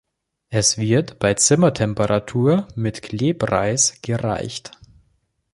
[0.49, 4.71] Es wird bei Zimmertemperatur mit Klebreis gereicht.